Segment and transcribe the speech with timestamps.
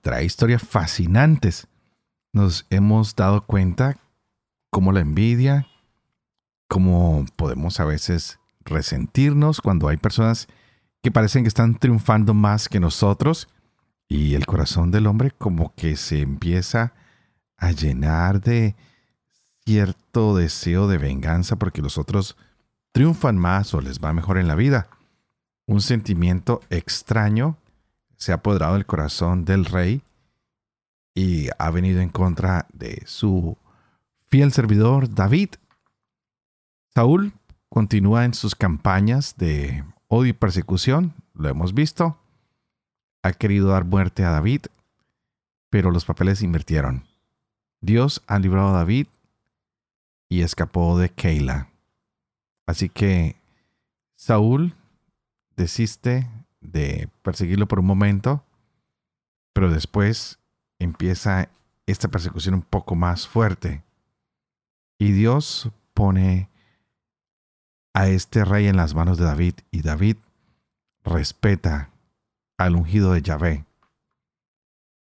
[0.00, 1.68] trae historias fascinantes.
[2.32, 3.96] Nos hemos dado cuenta
[4.70, 5.66] cómo la envidia,
[6.68, 10.48] cómo podemos a veces resentirnos cuando hay personas
[11.02, 13.48] que parecen que están triunfando más que nosotros
[14.08, 16.92] y el corazón del hombre como que se empieza
[17.56, 18.74] a llenar de
[19.64, 22.36] cierto deseo de venganza porque los otros
[22.92, 24.88] triunfan más o les va mejor en la vida.
[25.66, 27.56] Un sentimiento extraño
[28.16, 30.02] se ha apoderado del corazón del rey
[31.14, 33.56] y ha venido en contra de su
[34.26, 35.50] fiel servidor David.
[36.94, 37.32] Saúl
[37.68, 42.18] continúa en sus campañas de odio y persecución, lo hemos visto.
[43.22, 44.66] Ha querido dar muerte a David,
[45.70, 47.04] pero los papeles invirtieron.
[47.80, 49.08] Dios ha librado a David
[50.28, 51.68] y escapó de Keila.
[52.66, 53.36] Así que
[54.16, 54.74] Saúl
[55.56, 56.28] desiste
[56.60, 58.44] de perseguirlo por un momento,
[59.52, 60.38] pero después
[60.78, 61.48] empieza
[61.86, 63.82] esta persecución un poco más fuerte.
[64.98, 66.48] Y Dios pone
[67.94, 70.16] a este rey en las manos de David y David
[71.04, 71.90] respeta
[72.58, 73.64] al ungido de Yahvé.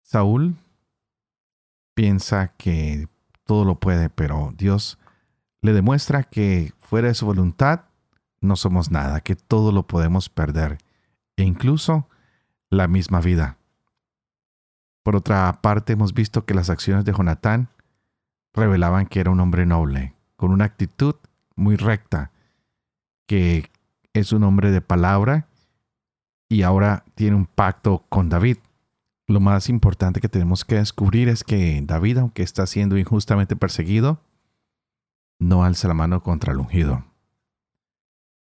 [0.03, 0.57] Saúl
[1.95, 3.09] piensa que
[3.45, 4.99] todo lo puede, pero Dios
[5.63, 7.83] le demuestra que fuera de su voluntad
[8.41, 10.79] no somos nada, que todo lo podemos perder
[11.41, 12.07] e incluso
[12.69, 13.57] la misma vida.
[15.03, 17.69] Por otra parte, hemos visto que las acciones de Jonatán
[18.53, 21.17] revelaban que era un hombre noble, con una actitud
[21.57, 22.31] muy recta,
[23.27, 23.71] que
[24.13, 25.47] es un hombre de palabra
[26.49, 28.59] y ahora tiene un pacto con David.
[29.27, 34.21] Lo más importante que tenemos que descubrir es que David, aunque está siendo injustamente perseguido,
[35.39, 37.05] no alza la mano contra el ungido,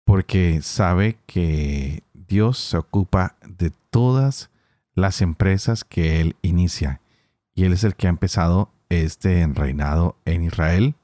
[0.05, 4.51] porque sabe que Dios se ocupa de todas
[4.95, 7.01] las empresas que Él inicia.
[7.57, 10.95] Y Él es el que ha empezado este reinado en Israel.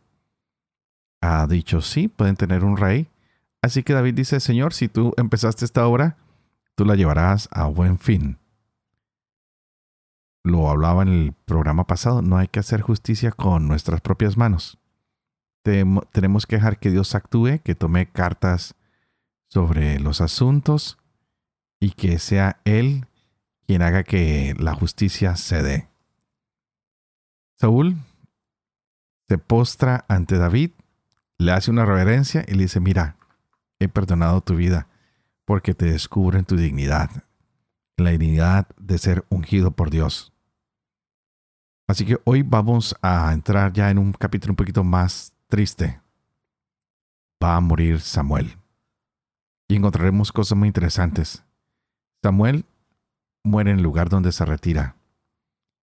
[1.21, 3.09] Ha dicho, sí, pueden tener un rey.
[3.61, 6.17] Así que David dice, Señor, si tú empezaste esta obra,
[6.77, 8.39] tú la llevarás a buen fin.
[10.45, 14.79] Lo hablaba en el programa pasado, no hay que hacer justicia con nuestras propias manos.
[15.65, 18.77] Tenemos que dejar que Dios actúe, que tome cartas
[19.49, 20.99] sobre los asuntos
[21.81, 23.07] y que sea Él
[23.67, 25.89] quien haga que la justicia se dé.
[27.59, 27.97] Saúl
[29.29, 30.71] se postra ante David,
[31.39, 33.17] le hace una reverencia y le dice, mira,
[33.79, 34.89] he perdonado tu vida
[35.45, 37.11] porque te descubro en tu dignidad,
[37.97, 40.33] la dignidad de ser ungido por Dios.
[41.89, 46.01] Así que hoy vamos a entrar ya en un capítulo un poquito más triste.
[47.43, 48.57] Va a morir Samuel.
[49.69, 51.45] Y encontraremos cosas muy interesantes.
[52.27, 52.65] Samuel
[53.45, 54.97] muere en el lugar donde se retira.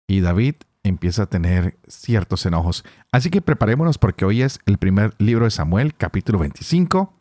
[0.06, 2.84] Y David empieza a tener ciertos enojos.
[3.09, 7.13] Así que preparémonos porque hoy es el primer libro de Samuel, capítulo 25,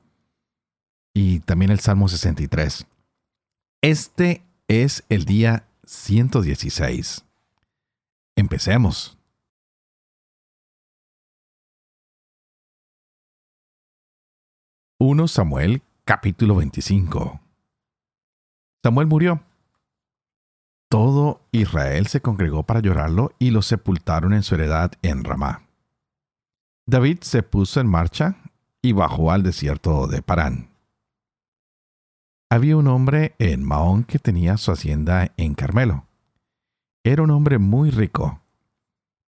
[1.14, 2.88] y también el Salmo 63.
[3.82, 7.24] Este es el día 116.
[8.34, 9.16] Empecemos.
[14.98, 17.43] 1 Samuel capítulo 25
[18.84, 19.42] Samuel murió.
[20.90, 25.62] Todo Israel se congregó para llorarlo y lo sepultaron en su heredad en Ramá.
[26.86, 28.36] David se puso en marcha
[28.82, 30.68] y bajó al desierto de Parán.
[32.50, 36.06] Había un hombre en Maón que tenía su hacienda en Carmelo.
[37.04, 38.42] Era un hombre muy rico.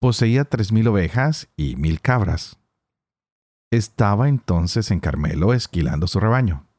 [0.01, 2.61] Poseía tres mil ovejas y mil cabras.
[3.73, 6.70] Estaba entonces en Carmelo esquilando su rebaño.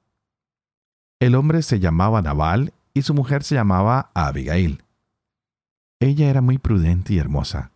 [1.22, 4.84] El hombre se llamaba Nabal y su mujer se llamaba Abigail.
[6.00, 7.72] Ella era muy prudente y hermosa,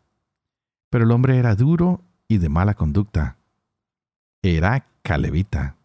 [0.89, 3.37] pero el hombre era duro y de mala conducta.
[4.41, 5.75] Era calevita.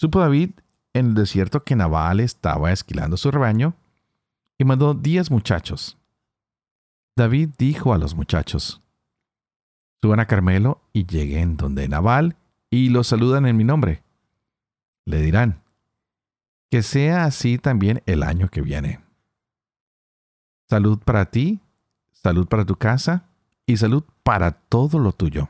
[0.00, 0.50] Supo David
[0.94, 3.74] en el desierto que Nabal estaba esquilando su rebaño
[4.58, 5.96] y mandó diez muchachos.
[7.16, 8.82] David dijo a los muchachos,
[10.02, 12.34] Suban a Carmelo y lleguen donde Nabal
[12.68, 14.02] y lo saludan en mi nombre.
[15.04, 15.62] Le dirán,
[16.70, 19.00] que sea así también el año que viene.
[20.68, 21.60] salud para ti,
[22.12, 23.28] salud para tu casa
[23.64, 25.48] y salud para todo lo tuyo.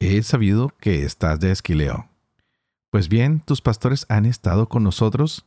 [0.00, 2.08] He sabido que estás de esquileo.
[2.90, 5.46] Pues bien, tus pastores han estado con nosotros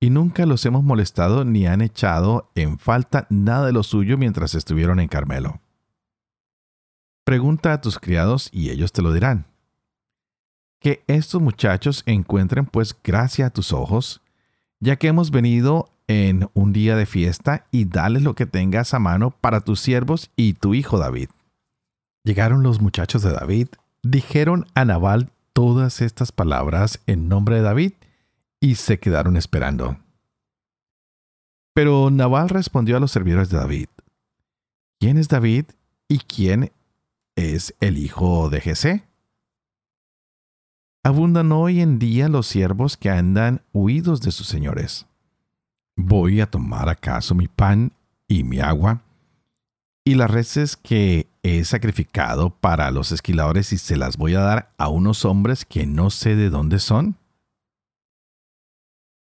[0.00, 4.54] y nunca los hemos molestado ni han echado en falta nada de lo suyo mientras
[4.54, 5.60] estuvieron en Carmelo.
[7.24, 9.46] Pregunta a tus criados y ellos te lo dirán.
[10.86, 14.20] Que estos muchachos encuentren pues gracia a tus ojos,
[14.78, 19.00] ya que hemos venido en un día de fiesta y dale lo que tengas a
[19.00, 21.30] mano para tus siervos y tu hijo David.
[22.22, 23.66] Llegaron los muchachos de David,
[24.04, 27.92] dijeron a Nabal todas estas palabras en nombre de David
[28.60, 29.98] y se quedaron esperando.
[31.74, 33.88] Pero Nabal respondió a los servidores de David,
[35.00, 35.64] ¿quién es David
[36.06, 36.70] y quién
[37.34, 39.05] es el hijo de Jesé?
[41.06, 45.06] Abundan hoy en día los siervos que andan huidos de sus señores.
[45.94, 47.92] ¿Voy a tomar acaso mi pan
[48.26, 49.02] y mi agua
[50.04, 54.72] y las reses que he sacrificado para los esquiladores y se las voy a dar
[54.78, 57.14] a unos hombres que no sé de dónde son?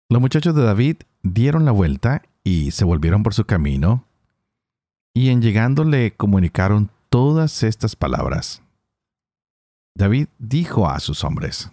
[0.08, 4.02] Los muchachos de David dieron la vuelta y se volvieron por su camino,
[5.12, 8.62] y en llegando le comunicaron todas estas palabras.
[9.96, 11.70] David dijo a sus hombres,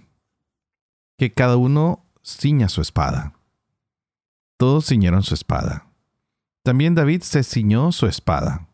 [1.17, 3.33] que cada uno ciña su espada.
[4.57, 5.87] Todos ciñeron su espada.
[6.63, 8.67] También David se ciñó su espada.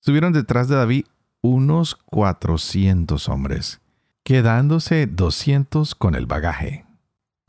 [0.00, 1.06] Subieron detrás de David
[1.40, 3.80] unos cuatrocientos hombres,
[4.24, 6.84] quedándose doscientos con el bagaje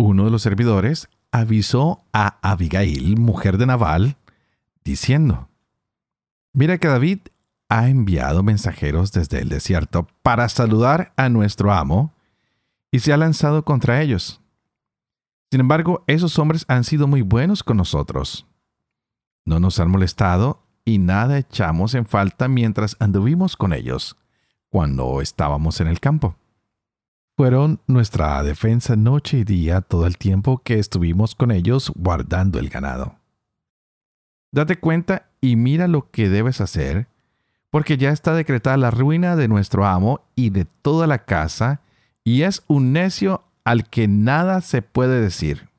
[0.01, 4.18] uno de los servidores avisó a Abigail, mujer de Nabal,
[4.83, 5.48] diciendo,
[6.53, 7.19] Mira que David
[7.71, 12.13] ha enviado mensajeros desde el desierto para saludar a nuestro amo
[12.91, 14.41] y se ha lanzado contra ellos.
[15.50, 18.45] Sin embargo, esos hombres han sido muy buenos con nosotros.
[19.45, 24.17] No nos han molestado y nada echamos en falta mientras anduvimos con ellos,
[24.69, 26.35] cuando estábamos en el campo
[27.41, 32.69] fueron nuestra defensa noche y día todo el tiempo que estuvimos con ellos guardando el
[32.69, 33.15] ganado.
[34.51, 37.07] Date cuenta y mira lo que debes hacer,
[37.71, 41.81] porque ya está decretada la ruina de nuestro amo y de toda la casa,
[42.23, 45.69] y es un necio al que nada se puede decir.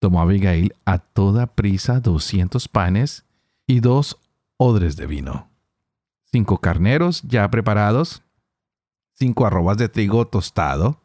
[0.00, 3.24] Tomó Abigail a toda prisa doscientos panes
[3.66, 4.18] y dos
[4.56, 5.48] odres de vino,
[6.24, 8.22] cinco carneros ya preparados,
[9.14, 11.02] cinco arrobas de trigo tostado,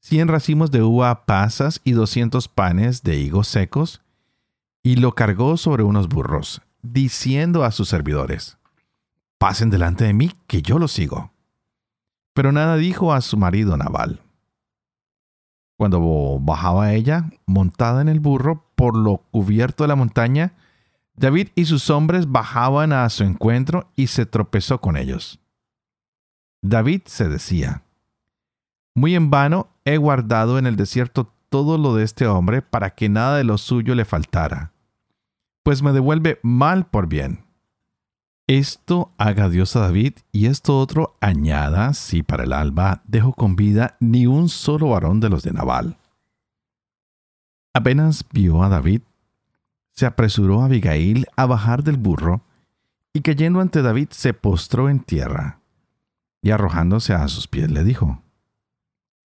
[0.00, 4.02] cien racimos de uva pasas y doscientos panes de higos secos,
[4.82, 8.58] y lo cargó sobre unos burros, diciendo a sus servidores,
[9.38, 11.32] Pasen delante de mí, que yo los sigo.
[12.34, 14.20] Pero nada dijo a su marido Nabal.
[15.76, 20.54] Cuando bajaba ella, montada en el burro, por lo cubierto de la montaña,
[21.14, 25.40] David y sus hombres bajaban a su encuentro y se tropezó con ellos.
[26.62, 27.82] David se decía,
[28.94, 33.08] Muy en vano he guardado en el desierto todo lo de este hombre para que
[33.08, 34.72] nada de lo suyo le faltara,
[35.68, 37.44] pues me devuelve mal por bien.
[38.46, 43.54] Esto haga Dios a David y esto otro añada si para el alba dejo con
[43.54, 45.98] vida ni un solo varón de los de Nabal.
[47.74, 49.02] Apenas vio a David,
[49.92, 52.40] se apresuró Abigail a bajar del burro
[53.12, 55.60] y cayendo ante David se postró en tierra
[56.40, 58.22] y arrojándose a sus pies le dijo,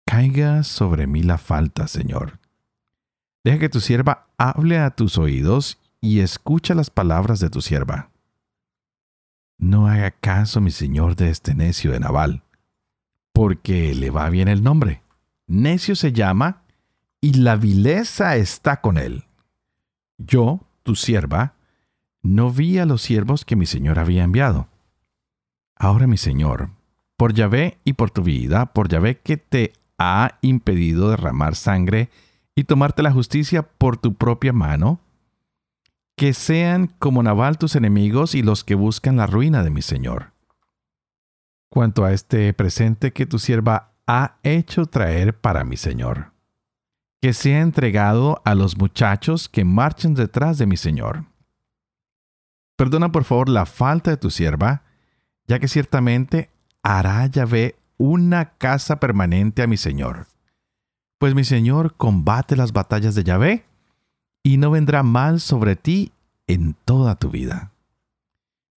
[0.07, 2.41] Caiga sobre mí la falta, Señor.
[3.45, 8.11] Deja que tu sierva hable a tus oídos y escucha las palabras de tu sierva.
[9.57, 12.43] No haga caso, mi señor, de este necio de Naval,
[13.33, 15.03] porque le va bien el nombre.
[15.47, 16.65] Necio se llama
[17.21, 19.25] y la vileza está con él.
[20.19, 21.55] Yo, tu sierva,
[22.21, 24.67] no vi a los siervos que mi señor había enviado.
[25.77, 26.71] Ahora, mi señor,
[27.17, 32.11] por Yahvé y por tu vida, por Yahvé que te ha impedido derramar sangre
[32.57, 34.99] y tomarte la justicia por tu propia mano,
[36.17, 40.33] que sean como Naval tus enemigos y los que buscan la ruina de mi Señor.
[41.71, 46.33] Cuanto a este presente que tu sierva ha hecho traer para mi Señor,
[47.21, 51.25] que sea entregado a los muchachos que marchen detrás de mi Señor.
[52.77, 54.83] Perdona por favor la falta de tu sierva,
[55.47, 56.51] ya que ciertamente
[56.83, 60.27] hará Yahvé una casa permanente a mi Señor.
[61.19, 63.65] Pues mi Señor combate las batallas de Yahvé,
[64.43, 66.13] y no vendrá mal sobre ti
[66.47, 67.73] en toda tu vida.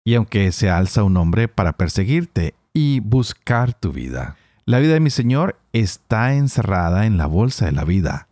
[0.05, 5.01] Y aunque se alza un hombre para perseguirte y buscar tu vida, la vida de
[5.01, 8.29] mi Señor está encerrada en la bolsa de la vida,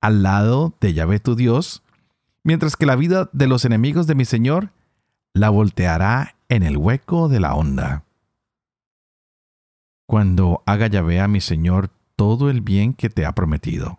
[0.00, 1.82] al lado de Yahvé tu Dios,
[2.42, 4.70] mientras que la vida de los enemigos de mi Señor
[5.32, 8.04] la volteará en el hueco de la onda.
[10.06, 13.98] Cuando haga Yahvé a mi Señor todo el bien que te ha prometido,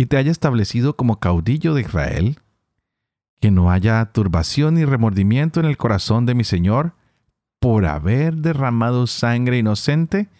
[0.00, 2.38] y te haya establecido como caudillo de Israel,
[3.38, 6.94] que no haya turbación ni remordimiento en el corazón de mi Señor
[7.58, 10.30] por haber derramado sangre inocente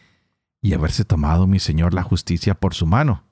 [0.62, 3.22] y haberse tomado mi Señor la justicia por su mano.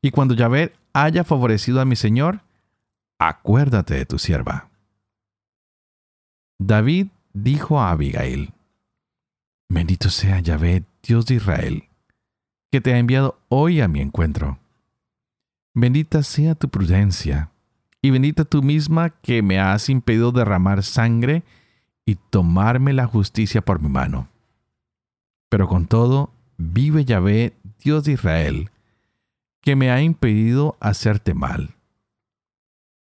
[0.00, 2.42] Y cuando Yahvé haya favorecido a mi Señor,
[3.18, 4.68] acuérdate de tu sierva.
[6.60, 8.52] David dijo a Abigail,
[9.68, 11.88] Bendito sea Yahvé, Dios de Israel,
[12.70, 14.60] que te ha enviado hoy a mi encuentro.
[15.78, 17.50] Bendita sea tu prudencia,
[18.00, 21.42] y bendita tú misma que me has impedido derramar sangre
[22.06, 24.26] y tomarme la justicia por mi mano.
[25.50, 28.70] Pero con todo, vive Yahvé, Dios de Israel,
[29.60, 31.74] que me ha impedido hacerte mal.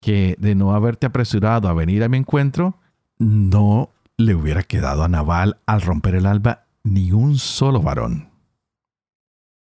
[0.01, 2.75] Que de no haberte apresurado a venir a mi encuentro,
[3.19, 8.28] no le hubiera quedado a Nabal al romper el alba ni un solo varón.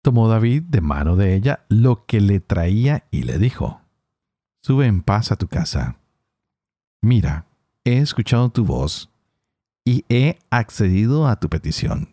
[0.06, 3.80] Tomó David de mano de ella lo que le traía y le dijo,
[4.62, 5.96] Sube en paz a tu casa.
[7.02, 7.46] Mira,
[7.82, 9.10] he escuchado tu voz
[9.84, 12.10] y he accedido a tu petición.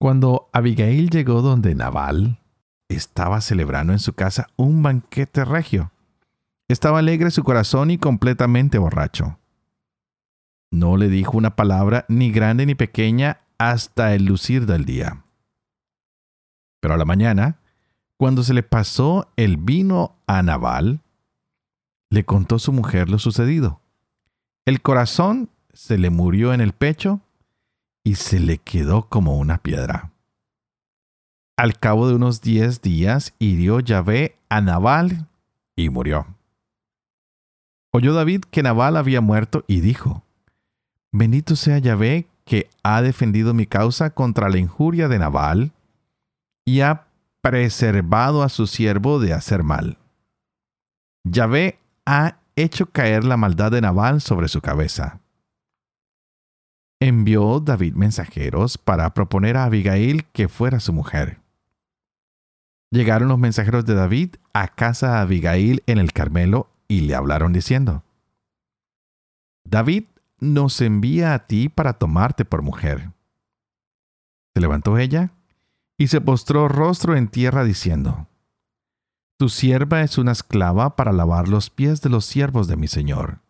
[0.00, 2.40] Cuando Abigail llegó donde Nabal,
[2.88, 5.92] estaba celebrando en su casa un banquete regio.
[6.66, 9.38] Estaba alegre su corazón y completamente borracho.
[10.72, 15.23] No le dijo una palabra ni grande ni pequeña hasta el lucir del día.
[16.84, 17.56] Pero a la mañana,
[18.18, 21.00] cuando se le pasó el vino a Nabal,
[22.10, 23.80] le contó su mujer lo sucedido.
[24.66, 27.22] El corazón se le murió en el pecho
[28.04, 30.12] y se le quedó como una piedra.
[31.56, 35.26] Al cabo de unos diez días hirió Yahvé a Nabal
[35.76, 36.26] y murió.
[37.92, 40.22] Oyó David que Nabal había muerto y dijo,
[41.12, 45.72] Bendito sea Yahvé que ha defendido mi causa contra la injuria de Nabal
[46.64, 47.06] y ha
[47.42, 49.98] preservado a su siervo de hacer mal.
[51.24, 55.20] Yahvé ha hecho caer la maldad de Nabal sobre su cabeza.
[57.00, 61.40] Envió David mensajeros para proponer a Abigail que fuera su mujer.
[62.90, 67.52] Llegaron los mensajeros de David a casa de Abigail en el Carmelo y le hablaron
[67.52, 68.04] diciendo,
[69.64, 70.04] David
[70.38, 73.10] nos envía a ti para tomarte por mujer.
[74.54, 75.33] Se levantó ella
[75.98, 78.26] y se postró rostro en tierra diciendo,
[79.38, 83.40] tu sierva es una esclava para lavar los pies de los siervos de mi señor.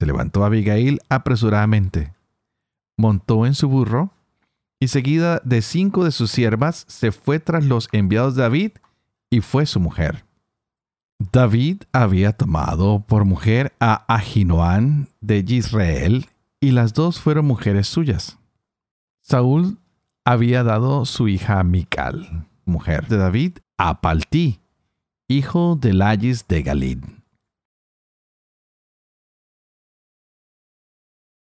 [0.00, 2.12] Se levantó Abigail apresuradamente,
[2.96, 4.10] montó en su burro,
[4.80, 8.72] y seguida de cinco de sus siervas se fue tras los enviados de David
[9.30, 10.24] y fue su mujer.
[11.18, 16.26] David había tomado por mujer a Ahinoán de Israel
[16.60, 18.38] y las dos fueron mujeres suyas.
[19.20, 19.78] Saúl
[20.24, 24.60] había dado su hija Mical, mujer de David, a Paltí,
[25.28, 27.04] hijo de Layis de Galid.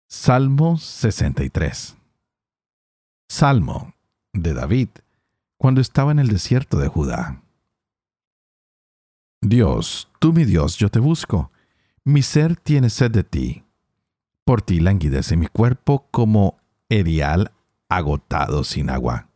[0.09, 1.97] Salmo 63
[3.27, 3.95] Salmo
[4.31, 4.89] de David
[5.57, 7.41] cuando estaba en el desierto de Judá.
[9.41, 11.51] Dios, tú mi Dios, yo te busco.
[12.03, 13.63] Mi ser tiene sed de ti.
[14.45, 16.57] Por ti languidece mi cuerpo como
[16.89, 17.51] erial
[17.95, 19.29] agotado sin agua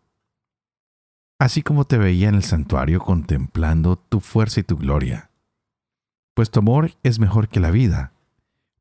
[1.40, 5.30] así como te veía en el santuario contemplando tu fuerza y tu gloria.
[6.34, 8.14] Pues tu amor es mejor que la vida,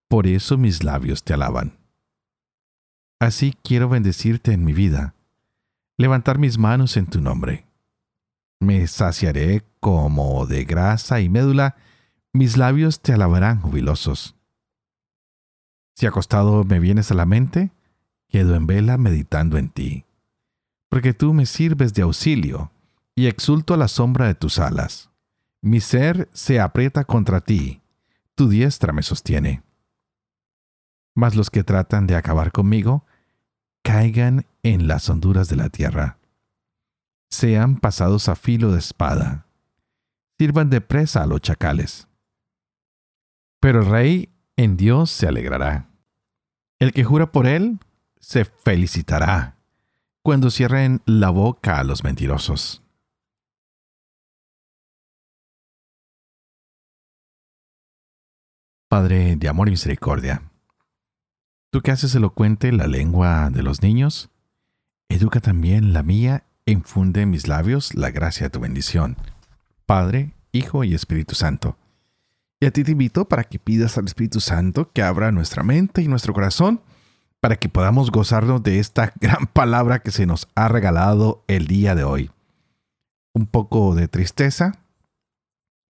[0.09, 1.79] por eso mis labios te alaban.
[3.19, 5.15] Así quiero bendecirte en mi vida,
[5.97, 7.67] levantar mis manos en tu nombre.
[8.61, 11.77] Me saciaré como de grasa y médula,
[12.33, 14.35] mis labios te alabarán jubilosos.
[15.95, 17.71] Si acostado me vienes a la mente,
[18.29, 20.07] quedo en vela meditando en ti
[20.89, 22.71] porque tú me sirves de auxilio,
[23.15, 25.11] y exulto a la sombra de tus alas.
[25.63, 27.83] Mi ser se aprieta contra ti,
[28.35, 29.63] tu diestra me sostiene.
[31.15, 33.05] Mas los que tratan de acabar conmigo,
[33.83, 36.19] caigan en las honduras de la tierra.
[37.31, 39.47] Sean pasados a filo de espada.
[40.39, 42.07] Sirvan de presa a los chacales.
[43.61, 45.89] Pero el rey en Dios se alegrará.
[46.79, 47.81] El que jura por él
[48.27, 49.57] se felicitará
[50.21, 52.83] cuando cierren la boca a los mentirosos.
[58.89, 60.43] Padre de amor y misericordia,
[61.71, 64.29] tú que haces elocuente la lengua de los niños,
[65.09, 69.17] educa también la mía e infunde en mis labios la gracia de tu bendición.
[69.87, 71.79] Padre, Hijo y Espíritu Santo.
[72.59, 76.03] Y a ti te invito para que pidas al Espíritu Santo que abra nuestra mente
[76.03, 76.81] y nuestro corazón
[77.41, 81.95] para que podamos gozarnos de esta gran palabra que se nos ha regalado el día
[81.95, 82.31] de hoy.
[83.35, 84.73] Un poco de tristeza.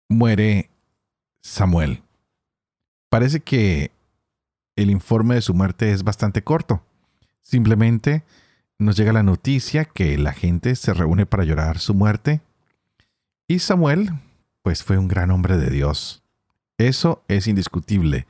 [0.10, 0.70] Muere
[1.42, 2.04] Samuel.
[3.10, 3.92] Parece que
[4.76, 6.84] el informe de su muerte es bastante corto.
[7.42, 8.24] Simplemente
[8.78, 12.42] nos llega la noticia que la gente se reúne para llorar su muerte.
[13.48, 14.10] Y Samuel,
[14.64, 16.24] pues fue un gran hombre de Dios.
[16.78, 18.28] Eso es indiscutible.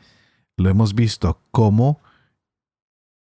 [0.57, 1.99] Lo hemos visto cómo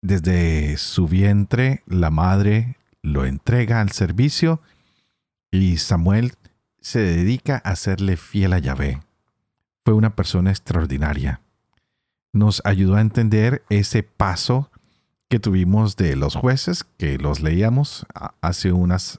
[0.03, 4.61] desde su vientre la madre lo entrega al servicio
[5.51, 6.35] y Samuel
[6.81, 9.01] se dedica a serle fiel a Yahvé.
[9.85, 11.41] Fue una persona extraordinaria.
[12.33, 14.71] Nos ayudó a entender ese paso
[15.29, 18.07] que tuvimos de los jueces, que los leíamos
[18.41, 19.19] hace unas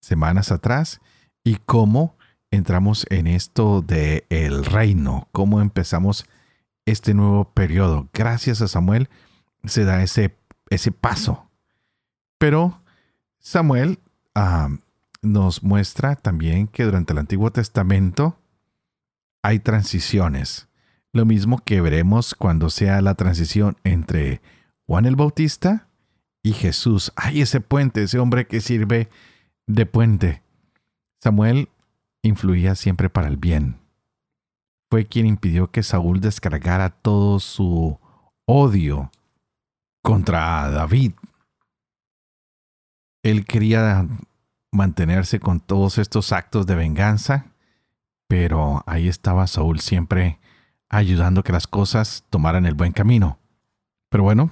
[0.00, 1.00] semanas atrás,
[1.44, 2.16] y cómo
[2.50, 6.26] entramos en esto de el reino, cómo empezamos
[6.90, 8.08] este nuevo periodo.
[8.12, 9.08] Gracias a Samuel
[9.64, 10.36] se da ese,
[10.70, 11.50] ese paso.
[12.38, 12.80] Pero
[13.38, 13.98] Samuel
[15.22, 18.38] nos muestra también que durante el Antiguo Testamento
[19.42, 20.68] hay transiciones.
[21.12, 24.40] Lo mismo que veremos cuando sea la transición entre
[24.86, 25.88] Juan el Bautista
[26.42, 27.12] y Jesús.
[27.16, 29.08] Hay ese puente, ese hombre que sirve
[29.66, 30.42] de puente.
[31.20, 31.68] Samuel
[32.22, 33.77] influía siempre para el bien.
[34.90, 37.98] Fue quien impidió que Saúl descargara todo su
[38.46, 39.10] odio
[40.02, 41.12] contra David.
[43.22, 44.06] Él quería
[44.72, 47.46] mantenerse con todos estos actos de venganza,
[48.28, 50.38] pero ahí estaba Saúl siempre
[50.88, 53.38] ayudando que las cosas tomaran el buen camino.
[54.08, 54.50] Pero bueno,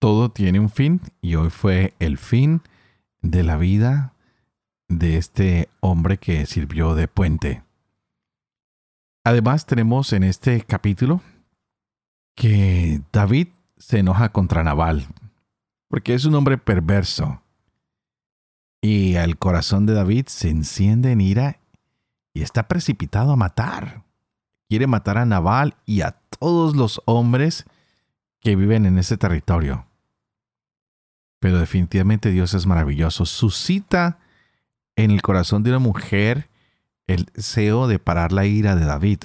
[0.00, 2.62] todo tiene un fin y hoy fue el fin
[3.22, 4.14] de la vida
[4.88, 7.65] de este hombre que sirvió de puente.
[9.26, 11.20] Además tenemos en este capítulo
[12.36, 15.08] que David se enoja contra Nabal,
[15.88, 17.42] porque es un hombre perverso.
[18.80, 21.58] Y el corazón de David se enciende en ira
[22.34, 24.04] y está precipitado a matar.
[24.68, 27.64] Quiere matar a Nabal y a todos los hombres
[28.38, 29.86] que viven en ese territorio.
[31.40, 33.26] Pero definitivamente Dios es maravilloso.
[33.26, 34.20] Suscita
[34.94, 36.48] en el corazón de una mujer
[37.06, 39.20] el deseo de parar la ira de David.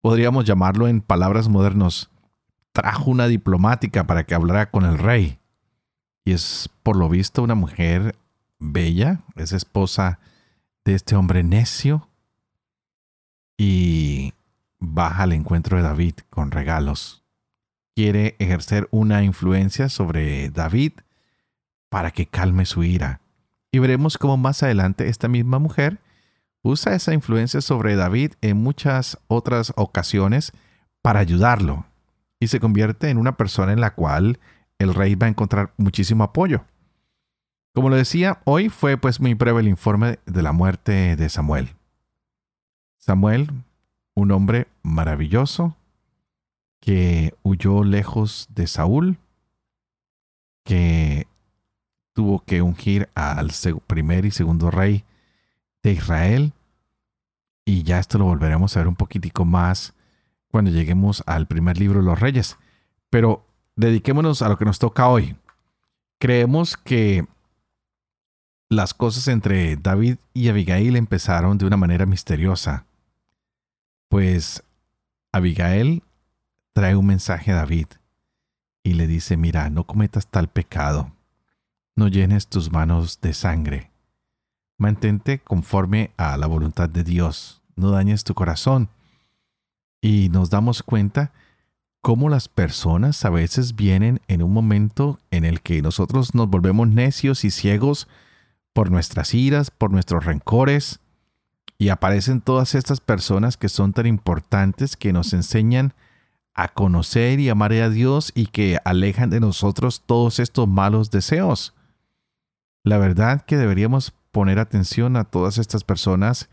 [0.00, 2.10] Podríamos llamarlo en palabras modernos,
[2.72, 5.38] trajo una diplomática para que hablara con el rey.
[6.24, 8.16] Y es por lo visto una mujer
[8.58, 10.18] bella, es esposa
[10.84, 12.08] de este hombre necio
[13.56, 14.32] y
[14.78, 17.22] baja al encuentro de David con regalos.
[17.94, 20.92] Quiere ejercer una influencia sobre David
[21.88, 23.20] para que calme su ira.
[23.70, 26.00] Y veremos cómo más adelante esta misma mujer
[26.64, 30.52] usa esa influencia sobre David en muchas otras ocasiones
[31.02, 31.84] para ayudarlo
[32.40, 34.40] y se convierte en una persona en la cual
[34.78, 36.64] el rey va a encontrar muchísimo apoyo.
[37.74, 41.74] Como lo decía, hoy fue pues muy breve el informe de la muerte de Samuel.
[42.98, 43.50] Samuel,
[44.14, 45.76] un hombre maravilloso
[46.80, 49.18] que huyó lejos de Saúl,
[50.64, 51.26] que
[52.14, 53.50] tuvo que ungir al
[53.86, 55.04] primer y segundo rey
[55.84, 56.52] de Israel.
[57.64, 59.94] Y ya esto lo volveremos a ver un poquitico más
[60.48, 62.58] cuando lleguemos al primer libro de los reyes.
[63.08, 65.36] Pero dediquémonos a lo que nos toca hoy.
[66.18, 67.28] Creemos que
[68.68, 72.84] las cosas entre David y Abigail empezaron de una manera misteriosa.
[74.08, 74.64] Pues
[75.30, 76.02] Abigail
[76.72, 77.86] trae un mensaje a David
[78.82, 81.14] y le dice, mira, no cometas tal pecado
[81.96, 83.90] no llenes tus manos de sangre.
[84.78, 88.88] Mantente conforme a la voluntad de Dios, no dañes tu corazón.
[90.00, 91.32] Y nos damos cuenta
[92.02, 96.88] cómo las personas a veces vienen en un momento en el que nosotros nos volvemos
[96.88, 98.08] necios y ciegos
[98.74, 101.00] por nuestras iras, por nuestros rencores,
[101.78, 105.94] y aparecen todas estas personas que son tan importantes que nos enseñan
[106.54, 111.74] a conocer y amar a Dios y que alejan de nosotros todos estos malos deseos.
[112.84, 116.50] La verdad que deberíamos poner atención a todas estas personas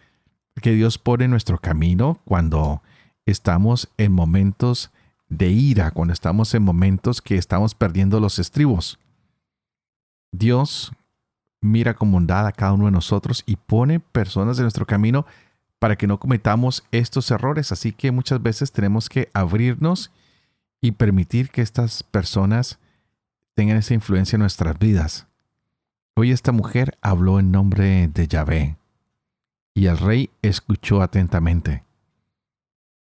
[0.61, 2.83] que Dios pone en nuestro camino cuando
[3.25, 4.91] estamos en momentos
[5.29, 8.99] de ira, cuando estamos en momentos que estamos perdiendo los estribos.
[10.31, 10.91] Dios
[11.59, 15.25] mira con bondad a cada uno de nosotros y pone personas en nuestro camino
[15.79, 17.71] para que no cometamos estos errores.
[17.71, 20.11] Así que muchas veces tenemos que abrirnos
[20.81, 22.77] y permitir que estas personas
[23.55, 25.25] tengan esa influencia en nuestras vidas.
[26.15, 28.77] Hoy esta mujer habló en nombre de Yahvé,
[29.73, 31.85] y el rey escuchó atentamente.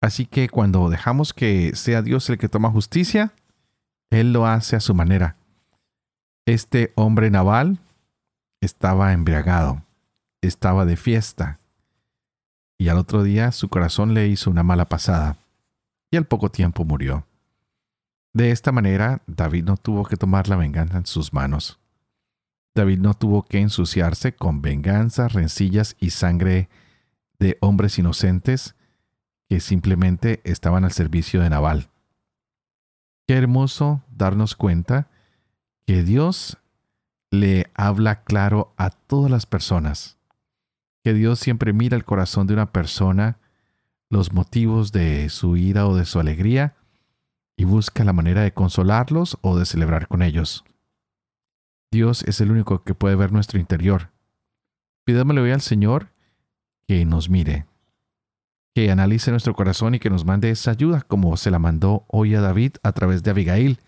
[0.02, 3.32] Así que cuando dejamos que sea Dios el que toma justicia,
[4.10, 5.36] Él lo hace a su manera.
[6.44, 7.78] Este hombre naval
[8.60, 9.82] estaba embriagado,
[10.42, 11.60] estaba de fiesta,
[12.78, 15.38] y al otro día su corazón le hizo una mala pasada,
[16.10, 17.26] y al poco tiempo murió.
[18.34, 21.78] De esta manera, David no tuvo que tomar la venganza en sus manos.
[22.74, 26.68] David no tuvo que ensuciarse con venganzas, rencillas y sangre
[27.38, 28.74] de hombres inocentes
[29.48, 31.90] que simplemente estaban al servicio de Nabal.
[33.26, 35.08] Qué hermoso darnos cuenta
[35.86, 36.58] que Dios
[37.30, 40.18] le habla claro a todas las personas,
[41.04, 43.38] que Dios siempre mira el corazón de una persona,
[44.08, 46.76] los motivos de su ira o de su alegría,
[47.56, 50.64] y busca la manera de consolarlos o de celebrar con ellos.
[51.92, 54.10] Dios es el único que puede ver nuestro interior.
[55.04, 56.08] Pidámosle hoy al Señor
[56.88, 57.66] que nos mire,
[58.74, 62.34] que analice nuestro corazón y que nos mande esa ayuda como se la mandó hoy
[62.34, 63.78] a David a través de Abigail,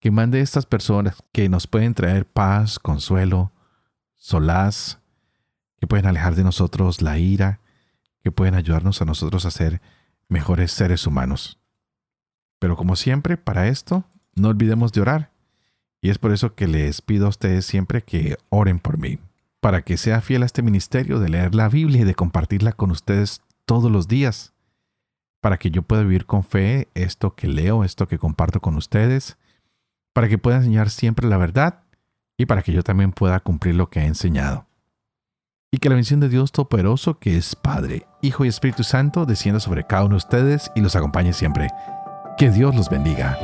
[0.00, 3.52] que mande estas personas que nos pueden traer paz, consuelo,
[4.16, 4.98] solaz,
[5.76, 7.60] que pueden alejar de nosotros la ira,
[8.22, 9.82] que pueden ayudarnos a nosotros a ser
[10.28, 11.60] mejores seres humanos.
[12.58, 15.37] Pero como siempre, para esto, no olvidemos de orar.
[16.00, 19.18] Y es por eso que les pido a ustedes siempre que oren por mí,
[19.60, 22.90] para que sea fiel a este ministerio de leer la Biblia y de compartirla con
[22.90, 24.52] ustedes todos los días,
[25.40, 29.36] para que yo pueda vivir con fe esto que leo, esto que comparto con ustedes,
[30.12, 31.82] para que pueda enseñar siempre la verdad
[32.36, 34.66] y para que yo también pueda cumplir lo que he enseñado.
[35.70, 39.60] Y que la bendición de Dios Todopoderoso, que es Padre, Hijo y Espíritu Santo, descienda
[39.60, 41.68] sobre cada uno de ustedes y los acompañe siempre.
[42.38, 43.36] Que Dios los bendiga.